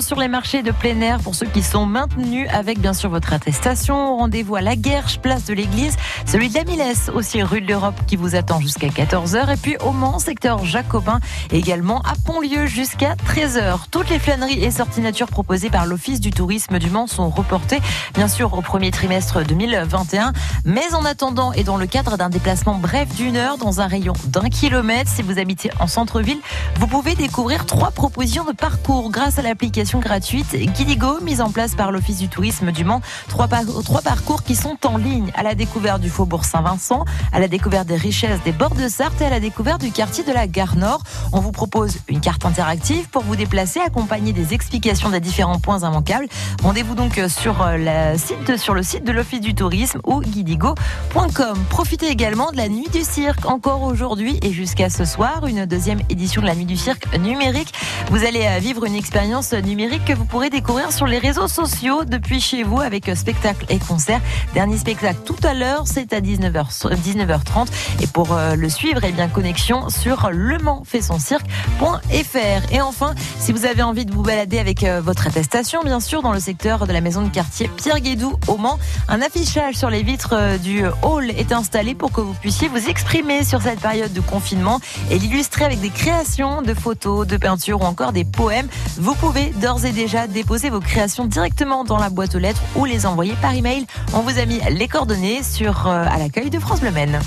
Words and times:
Sur 0.00 0.18
les 0.18 0.28
marchés 0.28 0.62
de 0.62 0.72
plein 0.72 1.00
air 1.00 1.20
pour 1.20 1.34
ceux 1.34 1.46
qui 1.46 1.62
sont 1.62 1.86
maintenus 1.86 2.48
avec 2.52 2.80
bien 2.80 2.92
sûr 2.92 3.10
votre 3.10 3.32
attestation. 3.32 4.16
Rendez-vous 4.16 4.56
à 4.56 4.60
la 4.60 4.76
Guerche, 4.76 5.18
place 5.18 5.44
de 5.44 5.54
l'église, 5.54 5.96
celui 6.26 6.48
de 6.48 6.54
la 6.54 6.64
Milesse, 6.64 7.10
aussi 7.14 7.42
rue 7.42 7.60
de 7.60 7.68
l'Europe 7.68 7.94
qui 8.06 8.16
vous 8.16 8.34
attend 8.34 8.60
jusqu'à 8.60 8.88
14h 8.88 9.52
et 9.52 9.56
puis 9.56 9.76
au 9.84 9.92
Mans, 9.92 10.18
secteur 10.18 10.64
Jacobin, 10.64 11.20
également 11.52 12.00
à 12.00 12.14
Pontlieu 12.24 12.66
jusqu'à 12.66 13.14
13h. 13.14 13.80
Toutes 13.90 14.10
les 14.10 14.18
flâneries 14.18 14.64
et 14.64 14.70
sorties 14.70 15.00
nature 15.00 15.28
proposées 15.28 15.70
par 15.70 15.86
l'Office 15.86 16.20
du 16.20 16.30
tourisme 16.30 16.78
du 16.78 16.90
Mans 16.90 17.06
sont 17.06 17.28
reportées 17.28 17.80
bien 18.14 18.28
sûr 18.28 18.54
au 18.54 18.62
premier 18.62 18.90
trimestre 18.90 19.44
2021. 19.44 20.32
Mais 20.64 20.94
en 20.94 21.04
attendant 21.04 21.52
et 21.52 21.62
dans 21.62 21.76
le 21.76 21.86
cadre 21.86 22.16
d'un 22.16 22.30
déplacement 22.30 22.74
bref 22.74 23.14
d'une 23.14 23.36
heure 23.36 23.58
dans 23.58 23.80
un 23.80 23.86
rayon 23.86 24.14
d'un 24.26 24.48
kilomètre, 24.48 25.10
si 25.10 25.22
vous 25.22 25.38
habitez 25.38 25.70
en 25.78 25.86
centre-ville, 25.86 26.40
vous 26.80 26.86
pouvez 26.86 27.14
découvrir 27.14 27.66
trois 27.66 27.90
propositions 27.90 28.44
de 28.44 28.52
parcours 28.52 29.10
grâce 29.10 29.38
à 29.38 29.42
l'application 29.42 29.83
gratuite 29.92 30.54
Guidigo, 30.54 31.20
mise 31.22 31.40
en 31.40 31.50
place 31.50 31.74
par 31.74 31.92
l'Office 31.92 32.18
du 32.18 32.28
tourisme 32.28 32.72
du 32.72 32.84
Mans. 32.84 33.00
Trois, 33.28 33.48
par- 33.48 33.62
trois 33.84 34.00
parcours 34.02 34.42
qui 34.42 34.56
sont 34.56 34.76
en 34.86 34.96
ligne 34.96 35.30
à 35.34 35.42
la 35.42 35.54
découverte 35.54 36.00
du 36.00 36.10
faubourg 36.10 36.44
Saint-Vincent, 36.44 37.04
à 37.32 37.38
la 37.40 37.48
découverte 37.48 37.86
des 37.86 37.96
richesses 37.96 38.40
des 38.44 38.52
bords 38.52 38.74
de 38.74 38.88
Sarthe 38.88 39.20
et 39.20 39.26
à 39.26 39.30
la 39.30 39.40
découverte 39.40 39.80
du 39.82 39.90
quartier 39.92 40.24
de 40.24 40.32
la 40.32 40.46
Gare 40.46 40.76
Nord. 40.76 41.02
On 41.32 41.40
vous 41.40 41.52
propose 41.52 41.98
une 42.08 42.20
carte 42.20 42.44
interactive 42.46 43.08
pour 43.08 43.22
vous 43.22 43.36
déplacer, 43.36 43.80
accompagnée 43.80 44.32
des 44.32 44.54
explications 44.54 45.10
des 45.10 45.20
différents 45.20 45.58
points 45.60 45.80
immanquables. 45.80 46.26
Rendez-vous 46.62 46.94
donc 46.94 47.20
sur, 47.28 47.60
euh, 47.62 47.76
la 47.76 48.16
site, 48.18 48.56
sur 48.56 48.74
le 48.74 48.82
site 48.82 49.04
de 49.04 49.12
l'Office 49.12 49.40
du 49.40 49.54
tourisme 49.54 50.00
ou 50.04 50.20
guidigo.com. 50.20 51.58
Profitez 51.68 52.08
également 52.08 52.50
de 52.52 52.56
la 52.56 52.68
nuit 52.68 52.88
du 52.92 53.02
cirque, 53.02 53.46
encore 53.46 53.82
aujourd'hui 53.82 54.38
et 54.42 54.52
jusqu'à 54.52 54.90
ce 54.90 55.04
soir, 55.04 55.46
une 55.46 55.66
deuxième 55.66 56.00
édition 56.08 56.40
de 56.42 56.46
la 56.46 56.54
nuit 56.54 56.64
du 56.64 56.76
cirque 56.76 57.12
numérique. 57.18 57.72
Vous 58.10 58.24
allez 58.24 58.44
euh, 58.46 58.58
vivre 58.58 58.84
une 58.84 58.94
expérience 58.94 59.52
numérique 59.52 59.73
que 59.74 60.14
vous 60.14 60.24
pourrez 60.24 60.50
découvrir 60.50 60.92
sur 60.92 61.06
les 61.06 61.18
réseaux 61.18 61.48
sociaux 61.48 62.04
depuis 62.04 62.40
chez 62.40 62.62
vous 62.62 62.80
avec 62.80 63.08
euh, 63.08 63.16
spectacle 63.16 63.66
et 63.68 63.80
concert. 63.80 64.20
Dernier 64.54 64.78
spectacle 64.78 65.18
tout 65.24 65.34
à 65.42 65.52
l'heure, 65.52 65.82
c'est 65.86 66.12
à 66.12 66.20
19h, 66.20 66.94
19h30. 66.94 67.66
Et 68.00 68.06
pour 68.06 68.32
euh, 68.32 68.54
le 68.54 68.68
suivre, 68.68 69.00
eh 69.02 69.10
bien, 69.10 69.26
connexion 69.26 69.88
sur 69.88 70.30
lemansfaitsonscirque.fr. 70.30 72.72
Et 72.72 72.80
enfin, 72.80 73.16
si 73.40 73.50
vous 73.50 73.66
avez 73.66 73.82
envie 73.82 74.06
de 74.06 74.12
vous 74.12 74.22
balader 74.22 74.60
avec 74.60 74.84
euh, 74.84 75.00
votre 75.00 75.26
attestation, 75.26 75.82
bien 75.82 75.98
sûr, 75.98 76.22
dans 76.22 76.32
le 76.32 76.38
secteur 76.38 76.86
de 76.86 76.92
la 76.92 77.00
maison 77.00 77.22
de 77.22 77.28
quartier 77.28 77.66
Pierre 77.66 77.98
Guédou 77.98 78.38
au 78.46 78.56
Mans, 78.56 78.78
un 79.08 79.22
affichage 79.22 79.74
sur 79.74 79.90
les 79.90 80.04
vitres 80.04 80.60
du 80.60 80.84
hall 81.02 81.30
est 81.30 81.50
installé 81.50 81.96
pour 81.96 82.12
que 82.12 82.20
vous 82.20 82.34
puissiez 82.34 82.68
vous 82.68 82.88
exprimer 82.88 83.42
sur 83.42 83.60
cette 83.60 83.80
période 83.80 84.12
de 84.12 84.20
confinement 84.20 84.78
et 85.10 85.18
l'illustrer 85.18 85.64
avec 85.64 85.80
des 85.80 85.90
créations 85.90 86.62
de 86.62 86.74
photos, 86.74 87.26
de 87.26 87.36
peintures 87.38 87.82
ou 87.82 87.84
encore 87.84 88.12
des 88.12 88.24
poèmes. 88.24 88.68
Vous 88.98 89.16
pouvez 89.16 89.52
d'ores 89.64 89.86
et 89.86 89.92
déjà 89.92 90.26
déposer 90.26 90.68
vos 90.68 90.80
créations 90.80 91.24
directement 91.24 91.84
dans 91.84 91.96
la 91.96 92.10
boîte 92.10 92.34
aux 92.34 92.38
lettres 92.38 92.60
ou 92.76 92.84
les 92.84 93.06
envoyer 93.06 93.32
par 93.40 93.54
email. 93.54 93.86
On 94.12 94.20
vous 94.20 94.38
a 94.38 94.44
mis 94.44 94.60
les 94.70 94.88
coordonnées 94.88 95.42
sur 95.42 95.86
euh, 95.86 96.04
à 96.06 96.18
l'accueil 96.18 96.50
de 96.50 96.58
France 96.58 96.80
Bleu 96.80 96.90
Maine. 96.90 97.18